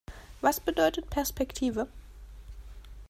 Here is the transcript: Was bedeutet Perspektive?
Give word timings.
Was 0.41 0.59
bedeutet 0.59 1.11
Perspektive? 1.11 1.87